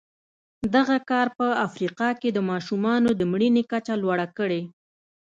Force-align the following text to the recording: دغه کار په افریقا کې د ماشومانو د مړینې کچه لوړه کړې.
دغه 0.75 0.97
کار 1.09 1.27
په 1.37 1.47
افریقا 1.67 2.09
کې 2.21 2.29
د 2.33 2.39
ماشومانو 2.49 3.09
د 3.19 3.21
مړینې 3.31 3.63
کچه 3.71 3.93
لوړه 4.03 4.27
کړې. 4.37 4.61